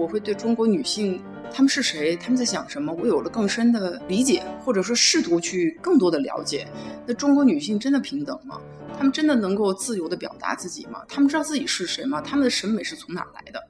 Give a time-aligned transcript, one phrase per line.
[0.00, 6.66] 我会对中国女性她们是谁，她们在想什么，我有了更深的理解，或者说试图去更多的了解。
[7.06, 8.58] 那中国女性真的平等吗？
[8.96, 11.04] 她们真的能够自由的表达自己吗？
[11.06, 12.18] 她们知道自己是谁吗？
[12.22, 13.62] 她们的审美是从哪儿来的？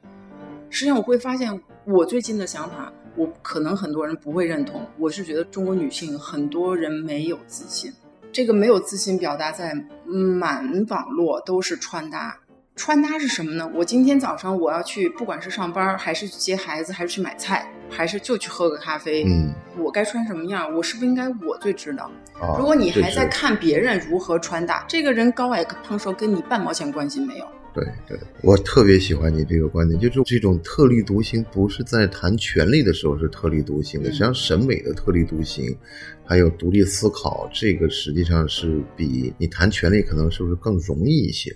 [0.71, 4.87] 实际上，我会发现我最近的想法，我可能很多人不会认同。
[4.99, 7.93] 我是觉得中国女性很多人没有自信，
[8.31, 9.75] 这个没有自信表达在
[10.07, 12.39] 满网络都是穿搭。
[12.81, 13.71] 穿搭是什么呢？
[13.75, 20.75] 我今天早上我要去，不管是上班，还是去接孩子，还是去买菜，还是就去喝个咖啡，嗯，我该穿什么样？
[20.75, 22.11] 我是不是应该我最知道？
[22.41, 27.45] 啊如果你还在看别人如何穿搭，这个人高矮胖瘦跟你半毛钱关系没有。
[27.75, 35.77] 对对，我特别喜欢你这个观点，就是这种特立独行，不是在谈权力的时候是特立独行的，嗯实际上审美的特立独行，
[36.25, 41.55] 还有独立思考，这个实际上是比你谈权力可能是不是更容易一些？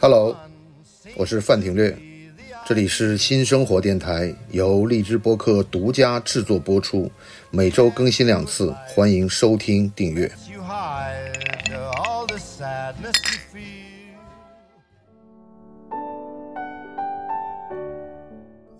[0.00, 0.36] Hello，
[1.16, 1.96] 我是范廷略，
[2.64, 7.10] 这里是新生活电台，由荔枝播客独家制作播出，
[7.50, 10.30] 每周更新两次，欢迎收听订阅。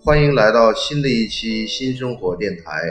[0.01, 2.81] 欢迎来到新的一期新生活电台。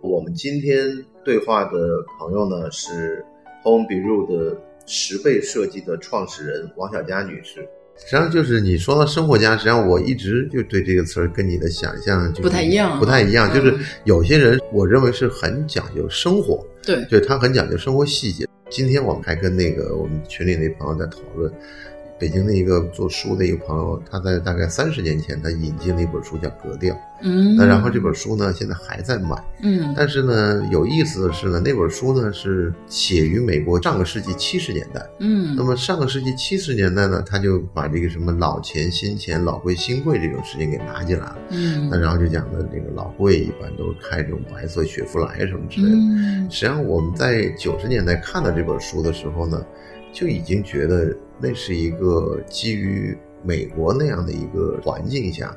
[0.00, 1.70] 我们今天对话的
[2.18, 3.22] 朋友呢是
[3.62, 7.66] Home Beru 的十倍设计的创始人王小佳女士。
[7.98, 13.50] 实际上就是你说到生活家，实际上我一直就对这个词儿跟你的想象就不太一样不太一样。
[13.50, 18.46] 嗯就是有些人我认为是很讲究生活，对，对他很讲究生活细节。
[18.68, 21.50] 今天我们还跟那个我们群里那朋友在讨论，
[22.18, 29.92] 北京的一个做书的一个朋友，他在大概三十年前，他引进了一本书叫《格调》，嗯，那然后这本书呢现在还在卖，嗯。
[29.96, 35.04] 但是呢有意思的是呢，那本书呢是写于美国上个世纪七十年代。
[35.18, 35.54] 嗯。
[35.56, 41.38] 那么上个世纪七十年代呢，他就把这个什么老钱、新钱、老贵、新贵这种事情给拿进来了。
[41.50, 41.88] 嗯。
[41.90, 45.96] 那然后就讲的这个老贵一般都是开这种白色雪佛兰什么之类的。
[45.96, 46.50] 嗯。
[46.50, 49.62] 实际上我们在九十年代看到这本书的时候呢，
[50.16, 55.54] 就已经觉得那是一个基于美国那样的一个环境下，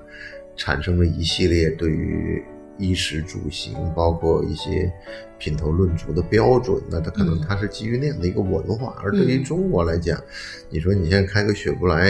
[0.58, 2.44] 产生了一系列对于
[2.78, 4.92] 衣食住行，包括一些
[5.38, 6.78] 品头论足的标准。
[6.92, 10.22] 那它可能嗯它是基于那样的一个文化，而对于嗯中国来讲，
[10.70, 12.06] 你说你现在开个雪佛兰，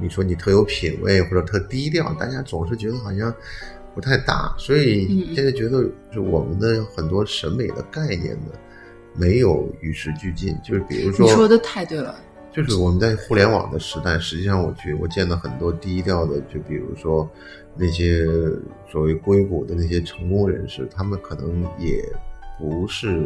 [0.00, 3.34] 你说你特有品位或者特低调，大家总是觉得好像。
[3.94, 8.52] 不太大，所以嗯现在觉得就我们的很多审美的概念呢，
[9.18, 10.56] 没有与时俱进。
[10.64, 12.14] 就是比如说，你说的太对了，
[12.52, 17.28] 就是我们在互联网的时代，实际上我去我见到很多低调的，就比如说
[17.76, 18.26] 那些
[18.90, 22.02] 所谓硅谷的那些成功人士，他们可能也
[22.58, 23.22] 不是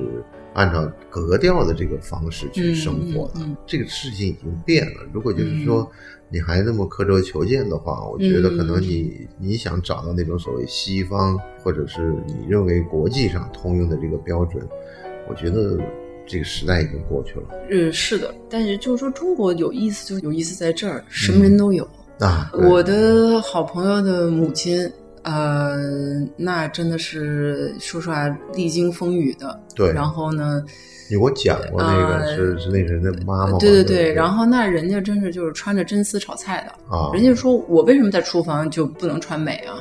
[0.54, 3.40] 按照格调的这个方式去生活的。
[3.40, 5.06] 嗯嗯嗯这个事情已经变了。
[5.12, 5.90] 如果就是说
[6.28, 14.66] 你还那么刻舟求剑的话，我觉得可能你、你想找到那种所谓西方或者是你认为国际上通用的这个标准，
[15.32, 15.78] 我觉得
[16.26, 17.46] 这个时代已经过去了。
[17.70, 21.88] 嗯，是的，但是就是说中国有意思，就有意思在这儿，什么人都有。
[22.20, 25.78] 啊，我的好朋友的母亲，呃，
[26.36, 29.58] 那真的是说实话历经风雨的。
[29.74, 30.62] 对然后呢，
[31.08, 33.58] 你给我讲过那个、呃是是那人的妈妈？
[33.58, 39.80] 对对对，然后那人家真是就是穿着真丝炒菜的，啊，人家说我为什么在厨房就不能穿美啊？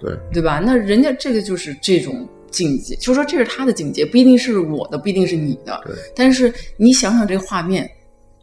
[0.00, 0.58] 对对吧？
[0.58, 5.80] 那人家这个就是这种境界，就是说这是他的境界，不一定是我的，不一定是你的。
[5.84, 7.88] 对，但是你想想这个画面，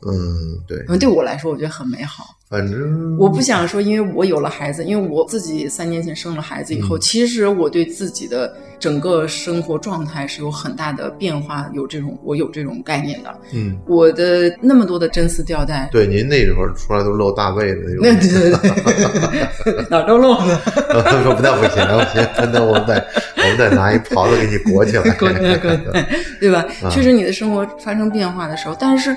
[0.05, 2.23] 嗯对，嗯，对我来说我觉得很美好。
[2.49, 13.35] 反正我不想说，因为我有了孩子，因为我自己三年前生了孩子以后，嗯其实我对自己的整个生活状态是有很大的变化，有这种我有这种概念的。
[13.53, 20.61] 嗯，我的那么多的真丝吊带，对您那时候出来都露大背的那种，那对对对， 哪儿都露呢。
[21.35, 23.03] 不那不行，不行，那我们得
[23.43, 26.05] 我们再拿一袍子给你裹起来，滚滚滚，
[26.39, 26.65] 对吧？
[26.81, 29.15] 啊确实，你的生活发生变化的时候，但是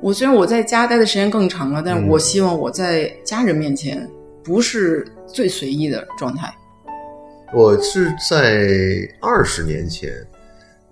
[0.00, 4.08] 我虽然我在家待的时间更长了，但是嗯我希望我在家人面前
[4.42, 6.52] 不是最随意的状态。
[7.54, 8.68] 我是在
[9.20, 10.10] 二十年前，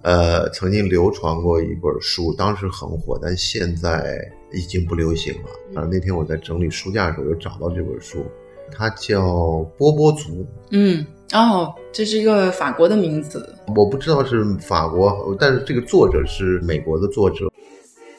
[0.03, 4.19] 呃，曾经流传过一本书，当时很火，但现在
[4.53, 5.81] 已经不流行了。
[5.81, 8.25] 啊，那天我在整理书架的时候，又找到这本书，
[8.73, 9.23] 它叫
[9.77, 10.31] 《波波族》。
[10.71, 13.55] 嗯，哦，这是一个法国的名字。
[13.75, 17.47] 我不知道是法国，但是这个作者是美国的作者。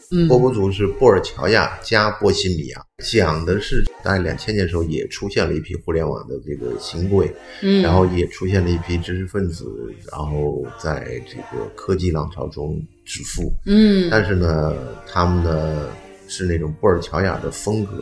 [0.09, 7.30] 嗯波波族是布尔乔亚加波西米亚，讲的是大概两千年的时候也出现了一批互联网的这个新贵，
[7.62, 9.65] 嗯，然后也出现了一批知识分子，
[10.09, 13.51] 然后在这个科技浪潮中致富。
[13.65, 14.74] 嗯但是呢，
[15.06, 15.89] 他们呢
[16.30, 18.01] 是那种布尔乔亚的风格，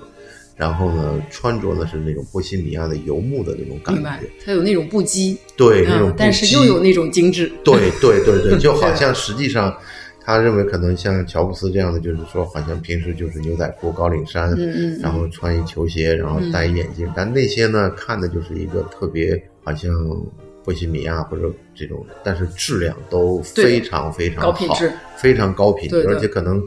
[0.56, 9.76] 然后呢穿着的是那种波西米亚的游牧的那种感觉，，它有那种不羁，对，那种但是又有那种精致，对对对对，就好 像实际上。
[10.28, 15.00] 他认为可能像乔布斯这样的，就是说，好像平时就是牛仔裤、高领衫，嗯嗯嗯。
[15.00, 19.94] 然后穿一球鞋，然后戴一眼镜，但那些呢，看的就是一个特别好像
[20.64, 24.92] 波西米亚或者这种，但是质量都非常非常好，高品质。
[25.16, 26.60] 非常高品质，而且可能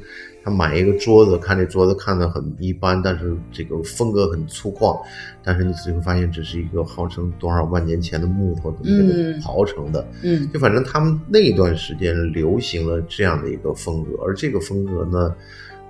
[0.48, 4.98] 他买一个桌子，看这桌子看的很一般，但是这个风格很粗犷，
[5.44, 9.40] 但是你仔细会发现，只是一个号称多少万年前的木头怎么给嗯。
[9.40, 10.48] 它刨成的，嗯。
[10.50, 15.34] 就反正他们那段时间流行了这样的一个风格，而这个风格呢，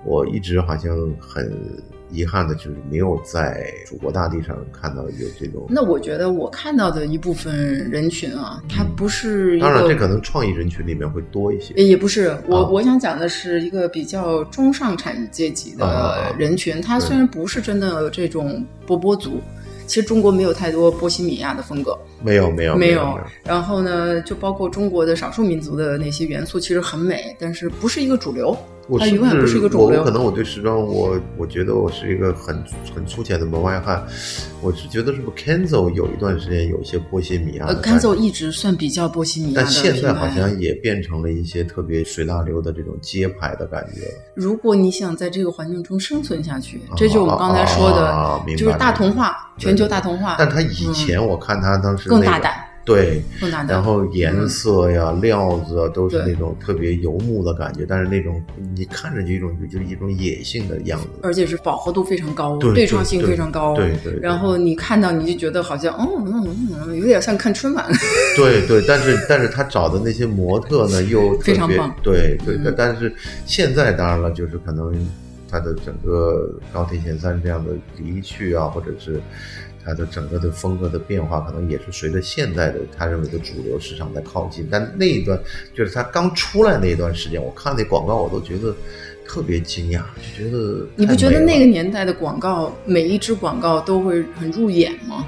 [0.03, 1.49] 我一直好像很
[2.11, 5.65] 遗憾的就是没有在祖国大地上看到有这种。
[5.69, 11.73] 那我觉得我看到的一部分人群啊，他不是一个，当然，这可能创意人群里面会多一些。
[11.75, 19.39] 也不是我、啊我想讲的是一个比较中上产阶级的啊人群，他虽然不是真的这种波波族。
[19.87, 28.55] 其实中国没有太多波西米亚的风格，没有，没有，没有，然后呢，就包括中国的少数民族的那些元素，其实很美，但是不是一个主流。
[28.89, 32.61] 我是它永远不是一个主流我可能我对时装，我我觉得我是一个很
[32.93, 34.03] 很粗浅的门外汉。
[34.61, 44.01] 我是觉得是不是 Kenzo 有一段时间有一些波西米亚的呃感觉，Kenzo 一直算比较波西米亚但现在好像也变成了一些特别水大流的这种街牌的感觉。
[44.33, 50.35] 如果你想在这个环境中生存下去，这就是我们刚才说的，就是大同化，全球大同化。
[50.39, 52.53] 但他以前我看他当时、那个、更大胆，
[52.95, 53.21] 对。
[53.67, 58.41] 然后颜色呀、料子啊，都是那种特别游牧的感觉，但是那种
[58.75, 61.07] 你看着就一种就是一种野性的样子。
[61.23, 63.75] 而且是饱和度非常高，对对创性非常高。
[63.75, 67.85] 对对对然后你看到你就觉得好像，哦，嗯嗯嗯，有点像看春晚。
[68.35, 73.13] 对对，但是但是他找的那些模特呢，又非常棒对对对，嗯但是
[73.45, 74.93] 现在当然了，就是可能
[75.49, 79.19] 他的整个高铁贤三这样的离去啊，或者是
[79.89, 84.67] 他的整个的风格的变化，可能也是随着现在的他认为的主流市场在靠近。
[84.69, 85.39] 但那一段
[85.75, 88.75] 就是他刚出来那一段时间，我看那广告，我都觉得
[89.27, 90.03] 特别惊讶，
[90.37, 95.27] 就觉得你不觉得那个年代的广告，每一支广告都会很入眼吗？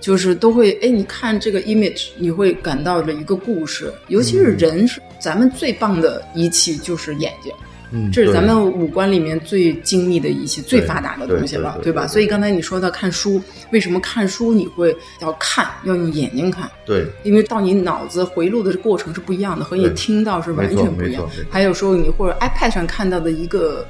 [0.00, 3.92] 就是都会，哎，你看这个 image，你会感到了一个故事。
[4.08, 7.52] 尤其是人，是咱们最棒的仪器就是眼睛，
[7.92, 13.40] 嗯，这是咱们五官里面最精密的仪器、最发达的东西了，对对对对所以刚才你说到看书，
[13.72, 16.70] 为什么看书你会要看，要用眼睛看？
[16.86, 21.28] 对因为到你脑子回路的过程是不一样的，和你听到是完全不一样。
[21.50, 23.86] 还有时候你或者 iPad 上看到的一个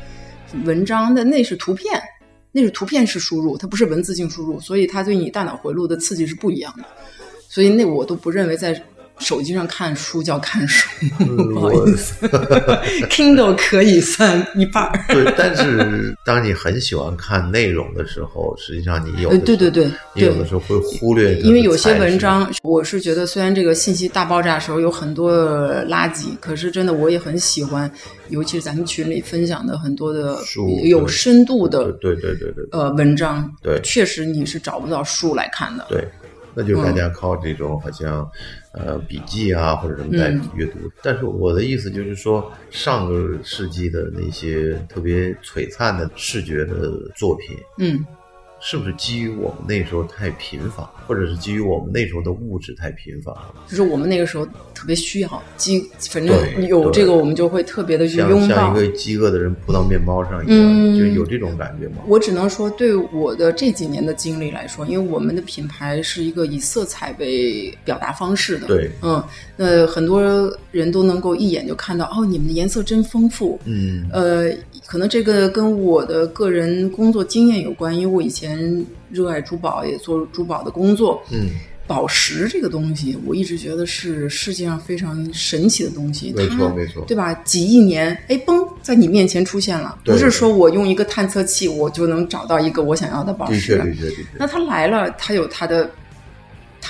[0.64, 2.00] 文章，的那是图片，
[2.53, 6.85] 那是图片式输入，它不是文字性输入，所以它对你大脑回路的刺激是不一样的。
[7.49, 8.82] 所以那我都不认为在
[9.20, 10.88] 手机上看书叫看书，
[11.55, 12.26] 不好意思，
[13.08, 15.05] Kindle 可以算一半儿。
[15.08, 25.32] 对，但是当你很喜欢看内容的时候，实际上你有的呃对对对你有的时候会忽略因为有些文章，我是觉得虽然这个信息大爆炸的时候有很多
[25.87, 27.90] 垃圾，可是真的我也很喜欢，
[28.31, 32.64] 尤其是咱们群里分享的很多的书有深度的对对对对对。
[32.72, 33.81] 呃文章，对。
[33.82, 35.87] 确实你是找不到书来看的。
[35.88, 36.06] 对，
[36.55, 38.29] 那就是大家嗯靠这种好像
[38.73, 40.43] 呃笔记啊或者什么在嗯。
[40.55, 40.79] 阅读。
[41.02, 48.05] 但是我的意思就是说，上个世纪的那些特别璀璨的视觉的作品，嗯，
[48.60, 53.55] 是不是基于我们那时候太贫乏，或者是基于我们那时候的物质太贫乏了？
[53.67, 58.81] 就是我们那个时候特别需要，饥，反正有这个我们就会特别的去像拥抱像一。
[58.81, 62.02] 个饥饿的人扑到面包上一样，嗯就有这种感觉吗？
[62.06, 69.22] 我只能说，对我的这几年的经历来说，因为我们的品牌是一个以色彩为表达方式的，对嗯，
[69.56, 70.20] 那很多
[70.70, 74.52] 人都能够一眼就看到，哦，你们的颜色真丰富，嗯呃，
[74.91, 81.51] 可能这个跟我的个人工作经验有关，因为我以前热爱珠宝，也做珠宝的工作，嗯，
[81.87, 86.32] 宝石这个东西，我一直觉得是世界上非常神奇的东西。
[86.37, 87.32] 没错它没错对吧？
[87.44, 93.79] 几亿年，哎，嘣，在你面前出现了，不是说我用一个探测器我就能找到一个我想要的宝的石确。
[93.79, 95.89] 的确的确，那它来了，它有它的，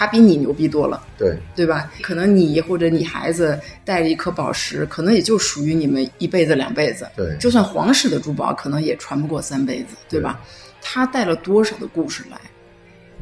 [0.00, 1.02] 它比你牛逼多了。
[1.18, 1.92] 对对吧？
[2.00, 7.06] 可能你或者你孩子带着一颗宝石，可能也就属于你们一辈子两辈子。
[7.14, 10.40] 对就算皇室的珠宝，可能也传不过三辈子，对吧？
[10.80, 12.40] 他带了多少的故事来，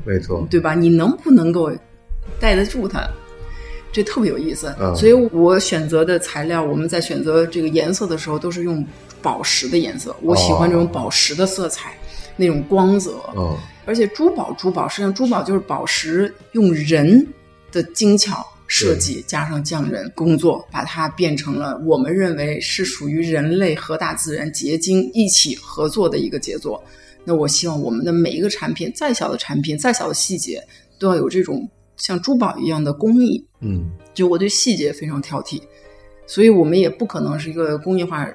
[0.04, 0.72] 没错，对吧？
[0.72, 1.72] 你能不能够
[2.38, 3.10] 带得住它？
[3.90, 4.72] 这特别有意思。
[4.78, 8.86] 嗯所以我选择的材料，我们在选择这个颜色的时候，都是用
[9.20, 10.14] 宝石的颜色。
[10.22, 11.97] 我喜欢这种宝石的色彩，
[12.38, 13.20] 那种光泽。
[13.36, 13.54] 嗯
[13.84, 17.26] 而且珠宝，珠宝实际上珠宝就是宝石用人
[17.72, 26.84] 的精巧设计加上匠人工作，把它变成了我们认为是属于人类和大自然结晶一起合作的一个杰作。
[27.24, 30.62] 那我希望我们的每一个产品，再小的产品，再小的细节，
[30.98, 31.66] 都要有这种
[31.96, 33.42] 像珠宝一样的工艺。
[33.60, 35.62] 嗯就我对细节非常挑剔，
[36.26, 38.28] 所以我们也不可能是一个工业化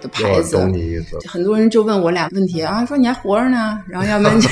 [0.00, 0.56] 的牌子。
[0.56, 1.18] 懂你意思。
[1.28, 4.48] 很多人就问我俩问题啊，说你还活着呢，然后要不然就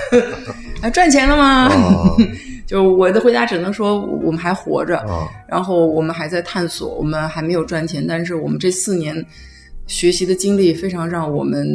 [0.80, 1.66] 还赚钱了吗？
[1.68, 2.16] 啊
[2.66, 9.14] 就我的回答只能说我们还活着，啊然后我们还在探索，我们还没有赚钱，但是我们这四年
[9.86, 11.66] 学习的经历非常让我们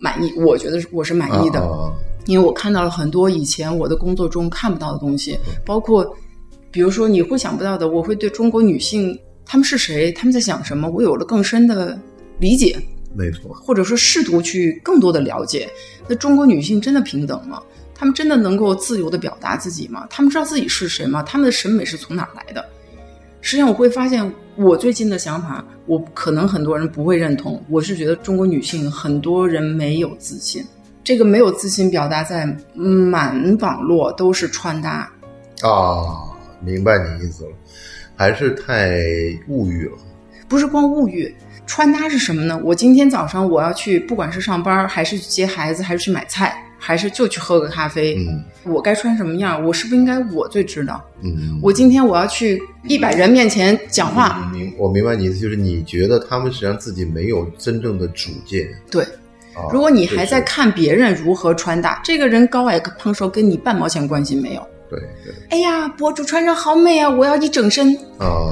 [0.00, 1.60] 满意，我觉得我是满意的。
[1.60, 1.92] 啊
[2.26, 5.36] 因为我看到了很多以前我的工作中看不到的东西，
[5.66, 6.08] 包括
[6.70, 11.98] 比如说你会想不到的，我会对中国女性她们是谁，她们在想什么，我有了更深的
[12.42, 12.76] 理解，
[13.14, 13.54] 没错。
[13.54, 15.70] 或者说试图去更多的了解。
[16.08, 17.62] 那中国女性真的平等吗？
[17.94, 20.04] 她们真的能够自由的表达自己吗？
[20.10, 21.22] 她们知道自己是谁吗？
[21.22, 22.68] 她们的审美是从哪儿来的？
[23.40, 27.64] 实际上，我会发现我最近的想法，我可能很多人不会认同。
[27.68, 30.64] 我是觉得中国女性很多人没有自信，
[31.04, 32.44] 这个没有自信表达在
[32.74, 35.08] 满网络都是穿搭，
[35.62, 36.26] 啊，
[36.60, 37.50] 明白你意思了，
[38.16, 38.98] 还是太
[39.46, 39.96] 物欲了。
[40.48, 41.32] 不是光物欲。
[41.66, 42.60] 穿搭是什么呢？
[42.64, 49.64] 我今天早上我要去，不管是上班，还是去接孩子，还是去买菜，还是就去喝个咖啡，嗯我该穿什么样？
[49.64, 51.02] 我是不是应该我最知道？
[51.22, 58.68] 嗯，我今天我要去一百人面前讲话，明我明白你意思，就是你觉得他们实际上自己没有真正的主见。
[58.90, 59.04] 对。
[59.54, 64.66] 啊如果你还在看别人如何穿搭，这个人高矮胖瘦跟你半毛钱关系没有。
[64.88, 68.50] 对对哎呀，博主穿着好美啊，我要一整身，啊，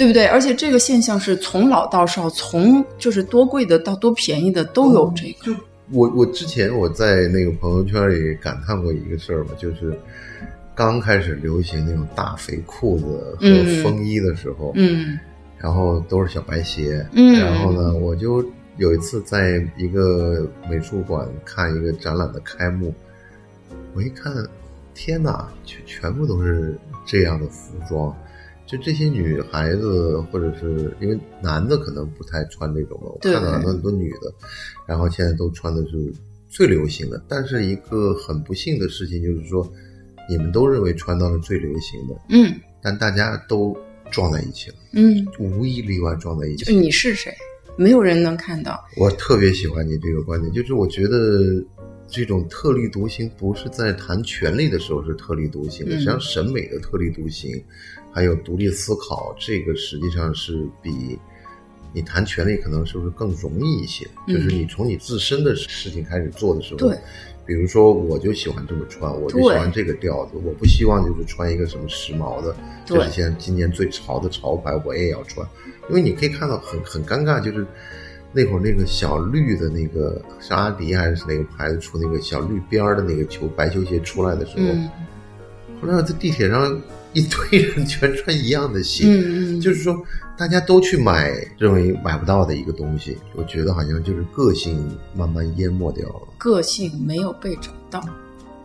[0.00, 0.24] 对不对？
[0.24, 5.52] 而且这个现象是从老到少，从就是多贵的到多便宜的都有这个。
[5.52, 5.60] 就
[5.92, 9.94] 我我之前我在那个朋友圈里感叹过一个事儿嘛，就是
[10.74, 15.18] 刚开始流行那种大肥裤子和嗯风衣的时候，嗯
[15.58, 18.42] 然后都是小白鞋，嗯然后呢，我就
[18.78, 22.94] 有一次在一个美术馆看一个展览的开幕，
[23.92, 24.32] 我一看，
[24.94, 28.16] 天哪，全全部都是这样的服装，
[28.70, 34.32] 就这些女孩子，或者是因为男的可能不太穿这种了，我看到很多很多女的，
[34.86, 36.12] 然后现在都穿的是
[36.48, 39.68] 最流行的，但是一个很不幸的事情就是说，
[40.28, 43.76] 你们都认为穿到了最流行的，嗯但大家都
[44.12, 46.64] 撞在一起了，嗯，无一例外撞在一起。
[46.66, 47.34] 就你是谁，
[47.76, 48.82] 没有人能看到。
[48.96, 51.62] 我特别喜欢你这个观点，就是我觉得
[52.08, 57.52] 这种特立独行不是在谈权力的时候是特立独行的，嗯实际上审美的特立独行，
[58.12, 61.18] 还有独立思考，这个实际上是比
[61.92, 64.06] 你谈权力可能是不是更容易一些？
[64.26, 66.98] 嗯就是你从你自身的事情开始做的时候，对。
[67.46, 72.54] 比如说，我就喜欢这么穿，我就喜欢这个调子，我不希望就是穿一个什么时髦的，
[72.86, 75.44] 对这是现在今年最潮的潮牌，我也要穿。
[75.88, 77.66] 因为你可以看到很很尴尬，就是
[78.32, 84.88] 那会儿那个小绿的那个是阿迪还是哪个牌子出那个小绿边儿的那个球白球鞋出来的时候，嗯
[85.80, 86.80] 后来我在地铁上
[87.12, 89.04] 一堆人 全穿一样的鞋，
[89.60, 90.00] 就是说
[90.36, 96.20] 大家都去买认为买不到的一个东西，我觉得好像就是个性慢慢淹没掉了。
[96.38, 98.02] 个性没有被找到，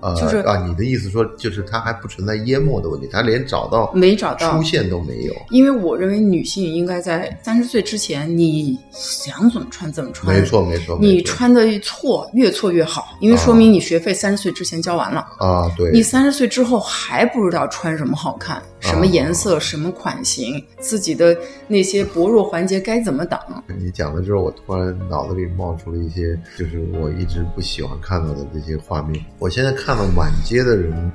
[0.05, 5.33] 呃，就是啊，你的意思说就是它还不存在淹没的问题，它连找到没找到出现都没有。
[5.49, 10.35] 因为我认为女性应该在三十岁之前，你想怎么穿怎么穿。
[10.35, 15.25] 没错，没错，你穿的错越错越好，因为说明你学费三十岁之前交完了。
[15.39, 21.35] 啊，对，你三十岁之后还不知道穿什么好看，什么颜色、什么款型，自己的
[21.67, 23.39] 那些薄弱环节该怎么挡。
[23.79, 29.23] 你讲的时候，我突然脑子里冒出了一些，就是我一直不喜欢看到的这些画面。
[29.39, 31.11] 我现在看到满街的人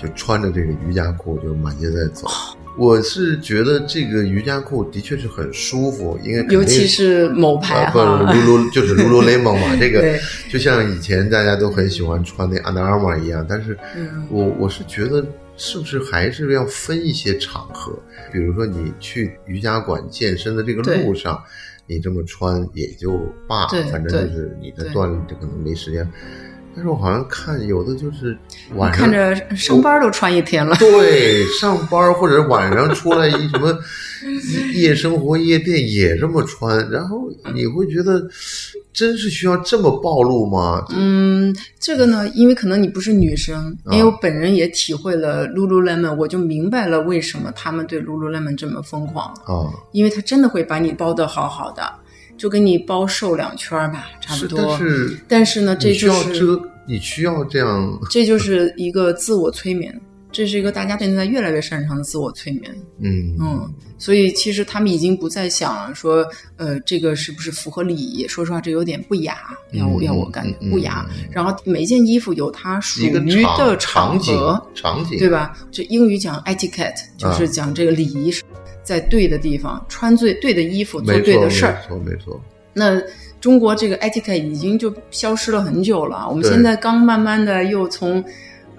[0.00, 2.28] 就穿着这个瑜伽裤，就满街在走。
[2.76, 10.18] 我是觉得这个瑜伽裤的确是很舒服，因为尤其是某牌啊，不哈，是 就是 Lululemon 嘛，这个
[10.50, 15.24] 就像以前大家都很喜欢穿那 Under Armour 一样，但是嗯我我是觉得
[15.56, 17.92] 是不是还是要分一些场合，
[18.32, 21.42] 比如说你去瑜伽馆健身的这个路上，
[21.86, 26.10] 你这么穿也就罢了，反正就是你在锻炼这可能没时间。
[26.76, 28.36] 但是我好像看有的就是
[28.74, 30.74] 晚上看着上班都穿一天了。
[30.80, 33.78] 对，上班或者晚上出来一什么
[34.74, 38.20] 夜生活夜店也这么穿，然后你会觉得
[38.94, 40.86] 真是需要这么暴露吗？
[40.90, 49.34] 嗯，这个呢，因为可能你不是女生，啊因为我本人也体会了 Lululemon，我就明白了为什么他们对 Lululemon 这么疯狂。
[49.34, 51.82] 了，啊，因为他真的会把你包的好好的，
[52.38, 54.58] 就给你包瘦两圈儿吧，差不是，多。
[54.60, 60.00] 但是但是呢，这就是，你需要这样，这就是一个自我催眠，
[60.34, 62.74] 这是一个大家现在越来越擅长的自我催眠。
[62.98, 66.26] 嗯嗯，所以其实他们已经不再想说，
[66.56, 68.26] 呃，这个是不是符合礼仪？
[68.26, 69.36] 说实话，这有点不雅，
[69.72, 71.28] 要我嗯要我感觉嗯不雅嗯。
[71.30, 73.20] 然后每件衣服有它属于的
[73.78, 75.56] 场合，场景对吧？
[75.70, 78.42] 这英语讲 etiquette，就是啊讲这个礼仪是
[78.82, 81.78] 在对的地方穿最对的衣服，做对的事儿。
[81.88, 83.00] 没错没错，那
[83.40, 88.24] 中国这个 etiquette 已经就消失了很久了，我们现在刚慢慢的又从。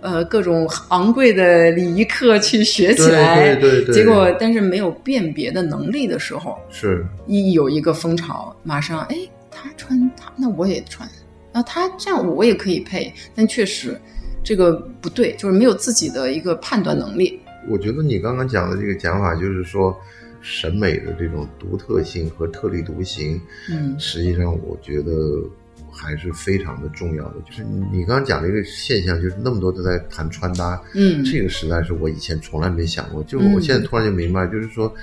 [0.06, 7.04] 呃，各种昂贵的礼仪课去学起来，对对对对结果但是没有辨别的能力的时候，是。
[7.26, 9.18] 一有一个风潮，马上哎，
[9.50, 11.10] 他穿他，那我也穿，
[11.52, 14.00] 然后他这样我也可以配，但确实
[14.44, 17.40] 这个不对，就是没有自己的一个判断能力。
[17.68, 19.98] 我觉得你刚刚讲的这个讲法，就是说
[20.40, 23.96] 审美的这种独特性和特立独行，嗯。
[24.00, 25.42] 实际上我觉得
[25.96, 27.36] 还是非常的重要的。
[27.46, 33.24] 就是你刚刚讲的一个现象，就是那么多都在谈穿搭，嗯这个实在是我以前从来没想过。
[33.24, 34.94] 就嗯我现在突然就明白，就是说。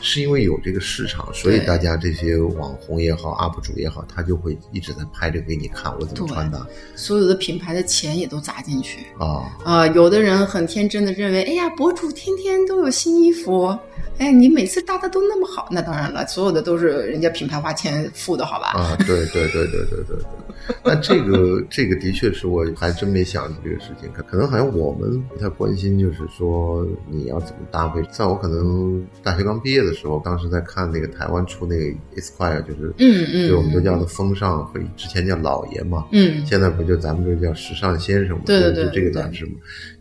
[0.00, 9.06] 是因为有这个市场，所以大家这些网红也好，UP 主也好，他就会一直在拍着给你看我怎么穿搭所有的品牌的钱也都砸进去。
[9.18, 9.50] 啊。
[9.64, 13.76] 啊、有的人很天真的认为，哎呀，博主天天都有新衣服，
[14.18, 18.68] 哎，你每次搭的都那么好，那当然了，所有的都是人家品牌花钱付的，好吧？
[18.78, 20.53] 啊，对对对对对对对。
[20.84, 28.02] 那这个这个的确是我还真没想过这个事情，可可能好像我们不太关心，就是说你要怎么搭配。
[28.10, 31.84] 在我可能大学刚毕业的时候，当时在看那个台湾出那个
[32.16, 38.44] Esquire，就是嗯嗯就我们都叫的风尚，和之前叫老爷嘛，嗯现在不就咱们这叫时尚先生嘛？
[38.46, 39.52] 对对对就就这个对杂志嘛。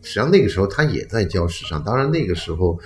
[0.01, 2.77] 实际上那个时候他也在教时尚，当然那个时候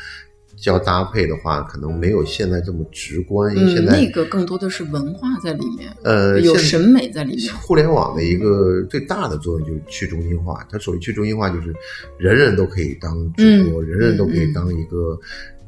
[0.58, 7.54] 教搭配的话，可能没有现在这么直观，因为现嗯，在、那个更多的是文化在里面，呃有审美在里面。
[7.62, 10.68] 互联网的一个最大的作用就是去中心化。
[10.70, 11.74] 它所谓去中心化，就是
[12.18, 15.18] 人人都可以当主播，嗯人人都可以当一个。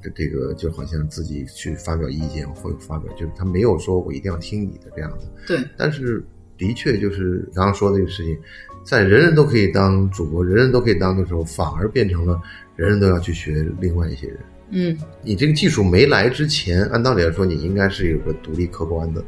[0.01, 6.23] 这这个就好像自己去发表意见或者发表，就是他没有说我一定要听你的这样的，对，但是
[6.58, 8.39] 的确就是刚刚说的这个事情，
[8.86, 12.41] 在人人都可以当主播，人人都可以当的时候，反而变成了
[12.78, 14.39] 人人都要去学另外一些人。
[14.69, 14.97] 嗯。
[15.21, 19.23] 你这个技术没来之前，按道理来说，你应该是有个独立客观的，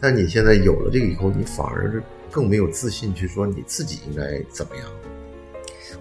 [0.00, 4.86] 但你现在有了这个以后，你反而是更没有自信去说你自己应该怎么样。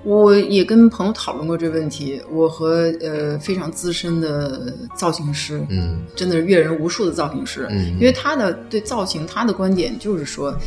[0.03, 5.99] 我也跟朋友讨论过这个问题，我和呃非常资深的造型师，嗯。
[6.15, 7.93] 真的是阅人无数的造型师，嗯。
[7.95, 10.57] 因为他的对造型，他的观点就是说，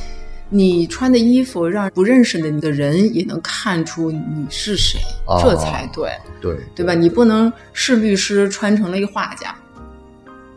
[0.55, 6.11] 你穿的衣服让不认识的你的人也能看出你是谁，哦这才对，
[6.43, 6.93] 对对吧？
[6.93, 9.57] 你不能是律师穿成了一个画家，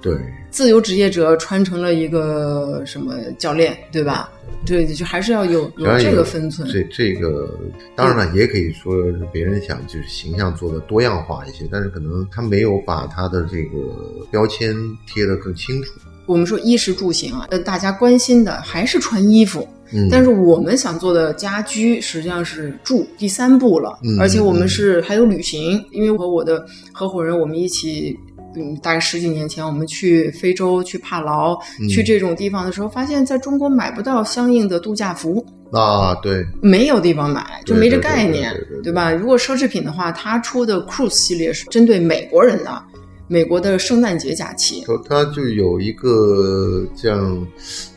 [0.02, 0.14] 对
[0.52, 4.30] 自由职业者穿成了一个什么教练，对吧？
[4.66, 6.68] 对，就还是要有有这个分寸。
[6.68, 7.58] 这这个
[7.96, 14.76] 当然了，也可以说是别人想就是形象做的多样化一些，但是可能他没有把他的这个标签
[15.08, 15.94] 贴得更清楚。
[16.26, 28.18] 我们说衣食住行啊，呃，大家关心的还是穿衣服，嗯，但是我们想做的家居实际上是住第三步了，嗯而且我们是还有旅行，因为我和我的合伙人我们一起。
[28.58, 31.90] 嗯，大概十几年前，我们去非洲、去帕劳、嗯。
[31.90, 39.12] 去这种地方的时候，发现在中国买不到相应的度假服，啊，对，没有地方买，就没这概念对吧？
[39.12, 42.82] 如果奢侈品的话，它出的 Cruise 系列是针对美国人的，
[43.28, 44.84] 美国的圣诞节假期。
[44.86, 47.48] 它它就有一个这样，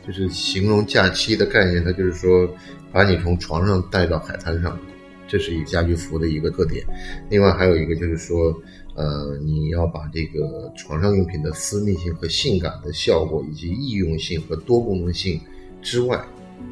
[0.07, 2.49] 就是形容假期的概念，它就是说
[2.93, 4.79] 把你从床上带到海滩上，
[5.27, 6.85] 这是一家居服的一个特点。
[7.31, 8.55] 另外还有一个就是说，
[8.95, 15.39] 呃，你要把这个床上用品的私密性和性感的效果，以及易用性和多功能性
[15.83, 16.19] 之外，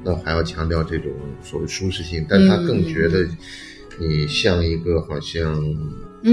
[0.02, 3.28] 那还要强调这种所谓舒适性，但是他更觉得
[3.98, 5.62] 你像一个好像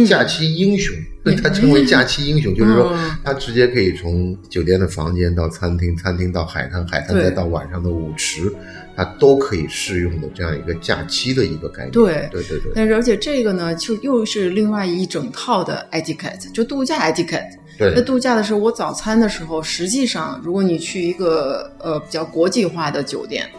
[0.08, 0.96] 假期英雄，
[1.42, 3.12] 他称为假期英雄，就是说嗯。
[3.24, 8.54] 他直接可以从酒店的房间到餐厅，餐厅到海滩，海滩再到晚上的舞池，
[8.96, 11.92] 它都可以适用的这样一个假期的一个概念。
[11.92, 12.28] 对。
[12.32, 17.50] 对对对，但是而且这个呢，就又是另外一整套的 etiquette，就度假 etiquette。
[17.78, 17.94] 对。
[17.96, 23.50] 那度假的时候，我早餐的时候，实际上如果你去一个呃比较国际化的酒店，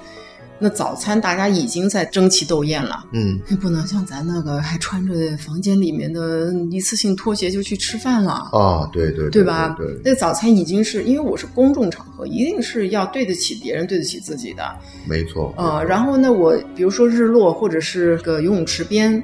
[0.59, 8.33] 那早餐大家已经在争奇斗艳了，嗯，那不能像咱那个还穿着房间里面的一次性拖鞋就去吃饭了。
[8.53, 9.75] 啊，对对对吧？
[9.77, 14.63] 对，对那早餐已经是因为我是公众场合，一定是要对得起别人，对得起自己的。
[15.07, 15.53] 没错。
[15.57, 19.23] 呃，然后呢，我比如说日落或者是个游泳池边，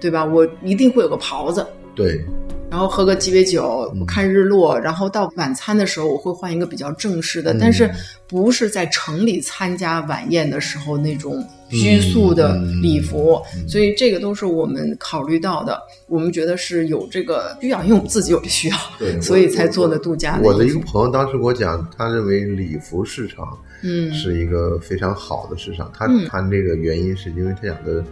[0.00, 0.24] 对吧？
[0.24, 1.64] 我一定会有个袍子，
[1.94, 2.24] 对，
[2.72, 7.58] 然后喝个鸡尾酒，看日落，然后到晚餐的时候，我会换一个比较正式的，嗯。
[7.60, 7.90] 但是
[8.26, 23.46] 不是在城里参加晚宴的时候那种拘束的礼服，嗯所以这个都是我们考虑到的，我们觉得是有这个需要，因为我们自己有这需要，所以才做的度假我的一个朋友当时给我讲，他认为礼服市场
[23.82, 24.10] 嗯。
[24.14, 25.92] 是一个非常好的市场。
[25.92, 26.26] 他嗯。
[26.26, 28.02] 谈这个原因是因为他讲的，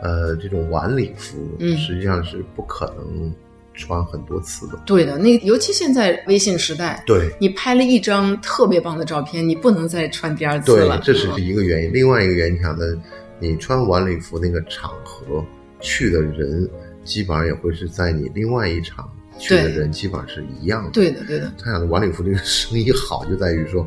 [0.00, 1.76] 呃，这种晚礼服嗯。
[1.76, 3.30] 实际上是不可能
[3.78, 4.74] 穿很多次的。
[4.84, 11.92] 对的，那尤其现在微信时代，对你拍了一张特别棒的照片，你不能再穿第二次了，，对这是嗯一个原因。
[11.92, 12.98] 另外一个原因，讲的
[13.38, 15.42] 你穿晚礼服那个场合
[15.80, 16.68] 去的人，
[17.04, 20.90] 基本上也会是在你另外一场去的人基本上是一样的。
[20.90, 23.86] 对的，对的，他想的晚礼服这个生意好，就在于说，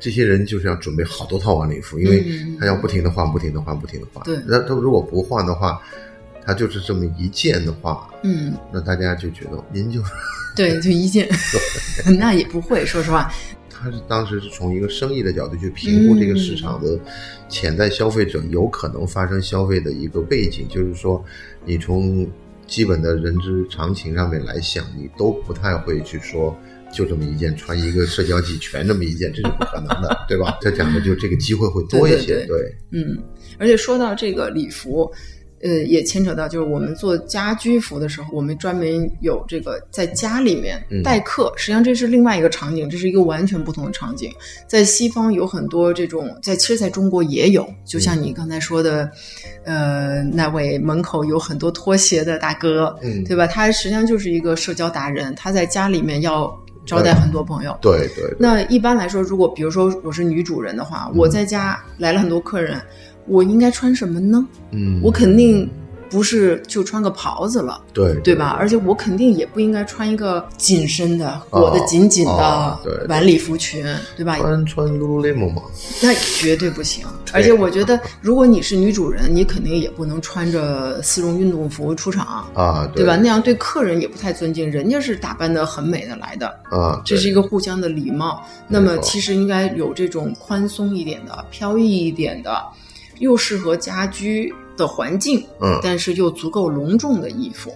[0.00, 4.24] 这些人就是要准备好多套晚礼服，因为嗯他要不停的换，不停的换，不停的换。
[4.24, 5.80] 对那他如果不换的话，
[6.48, 8.54] 他就是这么一件的话，嗯。
[8.72, 10.10] 那大家就觉得您就是
[10.56, 11.28] 对， 就一件，
[12.18, 13.30] 那也不会，说实话，
[13.68, 16.98] 他是当时是从一个生意的角度去评估这个市嗯场的
[17.50, 21.22] 潜在消费者有可能发生消费的一个背景，就是说，
[21.66, 22.26] 你从
[22.66, 26.56] 基本的人之常情上面来想，你都不太会去说。
[26.90, 30.56] 就这么一件，穿一个社交季全这么一件，这是不可能的，对吧？
[30.62, 33.22] 他讲的就这个机会会多一些，对对对嗯，
[33.58, 35.12] 而且说到这个礼服，
[35.62, 44.32] 呃，也牵扯到就是我们做家居服的时候，我们专门有这个在家里面嗯待客，实际上这是另外一个场景，这是一个完全不同的场景。
[44.66, 49.10] 在西方有很多这种，在其实在中国也有，就像你刚才说的，
[49.64, 53.46] 呃，那位门口有很多拖鞋的大哥，嗯对吧？
[53.46, 56.56] 他实际上就是一个社交达人，他在家里面要
[56.88, 57.76] 招待很多朋友。
[57.82, 62.80] 对对对，那一般来说，如果比如说我是女主人的话，我在家来了很多客人，
[63.26, 64.44] 我应该穿什么呢？
[64.70, 65.68] 嗯，我肯定
[66.10, 68.56] 不是就穿个袍子了，对对吧？？
[68.58, 73.84] 而且我肯定也不应该穿一个紧身的、裹得紧紧的晚礼服裙，
[74.16, 74.36] 对吧？
[74.38, 75.62] 穿穿 lululemon 吗，
[76.02, 77.06] 那绝对不行。
[77.32, 82.46] 而且我觉得，如果你是女主人，你肯定也不能穿着丝绒运动服出场。
[82.54, 83.16] 啊，对吧？
[83.16, 88.42] 那样对客人也不太尊敬，人家是打扮的很美的来的，啊，这是一个互相的礼貌。
[88.66, 92.64] 那么其实应该有这种宽松一点的、飘逸一点的，
[93.18, 95.78] 又适合家居的环境，嗯。
[95.82, 97.70] 但是又足够隆重的衣服。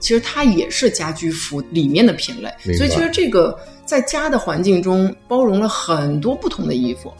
[0.00, 7.12] 其实它也是家居服里面的品类，所以其实这个在家的环境中包容了很多不同的衣服，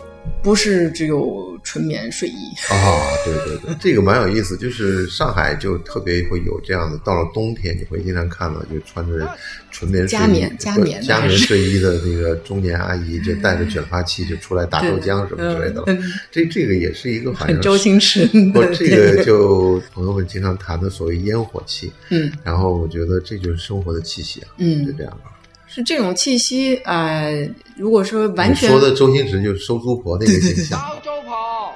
[0.42, 2.54] 不是只有纯棉睡衣。
[2.70, 4.56] 啊，对对对， 这个蛮有意思。
[4.56, 9.28] 就是上海就特别会有这样的，到了冬天你会经常看到，就穿着
[9.70, 15.84] 纯棉睡衣加棉加棉加棉睡衣的那个中年阿姨，就带着卷发器就出来打豆浆什么之类的了。
[15.88, 21.92] 嗯这这个也是一个很周星驰不，这个就朋友们经常谈的所谓烟火气。
[22.10, 25.37] 嗯然后我觉得这就是生活的气息啊，嗯就这样吧。
[25.78, 30.76] 是这种气息，呃，如果说完全说的周星驰就是收租婆那个形象。
[30.80, 31.72] 收租婆，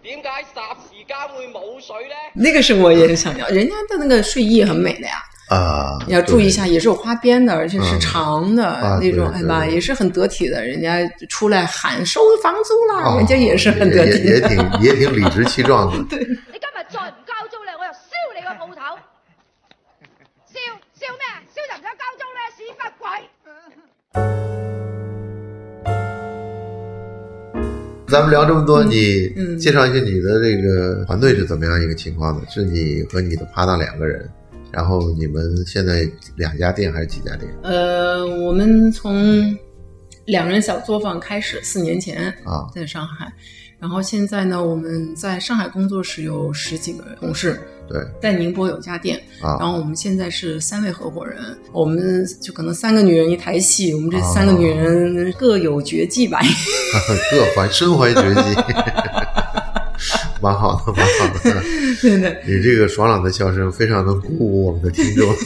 [0.00, 2.14] 点解霎時間會冇水呢？
[2.34, 5.14] 那个是我也想要，人家的那个睡衣很美的呀，
[5.50, 10.64] 啊，你要注意一下，也是有花边的，而且是嗯长的、啊那种，对哎吧，也是很得体的。
[10.64, 14.48] 人家出来喊收房租啦，啊人家也是很得也体也也的。
[14.48, 15.98] 挺也挺理直气壮的。
[16.14, 18.96] 你今日再唔交租咧，我就燒你個鋪頭！
[20.52, 20.54] 燒
[20.94, 21.40] 燒咩啊？
[21.50, 23.08] 燒就唔使交租咧，屎忽鬼！
[28.08, 32.42] 咱们聊这么多，你嗯介绍一下你的这个团队是怎么样一个情况呢？
[32.50, 34.28] 是你和你的搭档两个人，
[34.70, 39.56] 然后你们现在两家店还是几家店呃，我们从
[40.26, 42.68] 两人小作坊开始，四年前啊？
[42.74, 43.32] 在上海，
[43.78, 51.38] 然后现在呢，我们在上海工作室有十几个同事，对在宁波有家店，啊然后我们现在是三位合伙人，
[51.72, 56.40] 我们就可能三个女人一台戏，我们这三个女人各有绝技吧。
[57.30, 58.40] 各怀身怀绝技，
[60.40, 61.62] 蛮好的，蛮好的。
[62.00, 65.28] 对对，你这个爽朗的笑声非常能鼓舞我们的听众。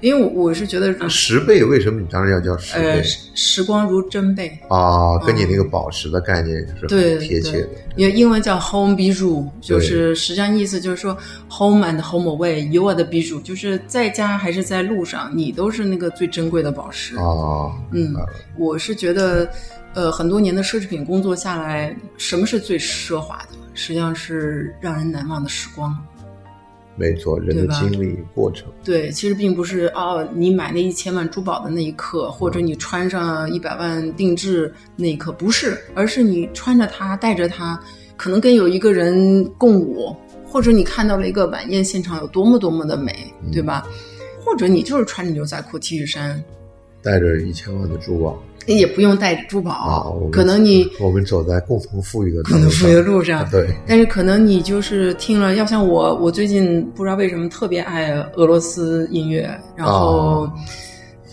[0.00, 5.18] 因为我我是觉得，十倍为什么你当时要叫十倍呃，时时光如珍贝，啊？
[5.26, 7.68] 跟你那个宝石的概念是对很贴切的。
[7.96, 11.16] 因为英文叫 home bijou，就是实际上意思就是说
[11.48, 17.16] home and home away，you are the bijou，就是在家还是在路上，你都是那个最珍贵的宝石。
[17.16, 18.14] 啊，嗯
[18.58, 19.50] 我是觉得，
[19.94, 23.56] 呃，很多年的奢侈品工作下来，什么是最奢华的？
[23.72, 25.96] 实际上是让人难忘的时光。
[26.96, 37.78] 没错，人的经历过程，对，其实并不是哦，你买那一千万珠宝的那一刻，或者你穿上一百万定制那一刻，不是，而是你穿着它，带着它，
[38.16, 43.12] 可能跟有一个人共舞，或者你看到了一个晚宴现场有多么多么的美，
[43.52, 43.86] 对吧？
[44.42, 46.42] 或者你就是穿着牛仔裤、T 恤衫，
[47.02, 60.52] 带着一千万的珠宝也不用带珠宝，啊，可能你我们走在共同富裕的共同富裕的路上，对，但是可能你就是听了，要像我，我最近不知道为什么特别爱俄罗斯音乐，然后啊